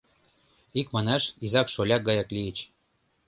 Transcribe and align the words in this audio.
Икманаш, 0.79 1.23
изак-шоляк 1.45 2.01
гаяк 2.07 2.29
лийыч. 2.35 2.57